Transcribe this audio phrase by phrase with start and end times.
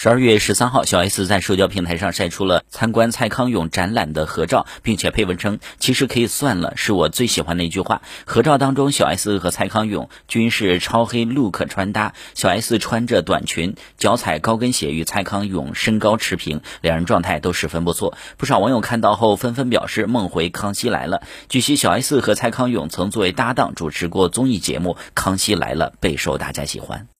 [0.00, 8.00] 十二月十三号小 s 在社交平台上晒出了参观蔡康永展览的合照并且配文称其实可以算了是我最喜欢的一句话。
[8.24, 18.16] 合照当中小 s 和蔡康永均是超黑 look 穿搭小 s 穿着短裙脚踩高跟鞋与蔡康永身高持平两人状态都十分不错。
[18.36, 21.22] 不少网友看到后纷纷表示梦回康熙来了。
[21.48, 27.08] 据悉小 s 和蔡康永曾作为搭档主持过综艺节目康熙来了备受大家喜欢。